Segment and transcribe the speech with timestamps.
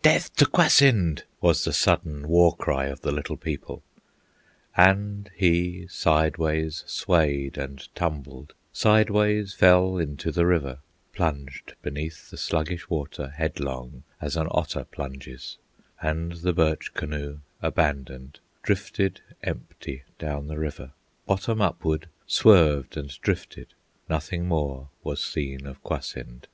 [0.00, 3.82] "Death to Kwasind!" was the sudden War cry of the Little People.
[4.74, 10.78] And he sideways swayed and tumbled, Sideways fell into the river,
[11.12, 15.58] Plunged beneath the sluggish water Headlong, as an otter plunges;
[16.00, 20.92] And the birch canoe, abandoned, Drifted empty down the river,
[21.26, 23.74] Bottom upward swerved and drifted:
[24.08, 26.46] Nothing more was seen of Kwasind.